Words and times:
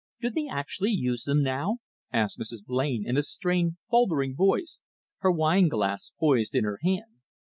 "Do 0.19 0.31
they 0.31 0.47
actually 0.47 0.89
use 0.93 1.25
them 1.25 1.43
now?" 1.43 1.77
asked 2.11 2.39
Mrs. 2.39 2.65
Blain 2.65 3.05
in 3.07 3.17
a 3.17 3.21
strained, 3.21 3.77
faltering 3.91 4.35
voice, 4.35 4.79
her 5.19 5.31
wine 5.31 5.67
glass 5.67 6.11
poised 6.19 6.55
in 6.55 6.63
her 6.63 6.79
hand. 6.81 7.21